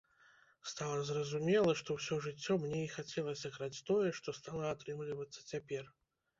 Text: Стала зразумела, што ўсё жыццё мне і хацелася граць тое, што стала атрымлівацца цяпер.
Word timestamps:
Стала 0.69 1.03
зразумела, 1.09 1.75
што 1.81 1.97
ўсё 1.99 2.17
жыццё 2.29 2.57
мне 2.65 2.81
і 2.87 2.89
хацелася 2.95 3.53
граць 3.61 3.83
тое, 3.93 4.09
што 4.23 4.27
стала 4.41 4.67
атрымлівацца 4.75 5.49
цяпер. 5.55 5.97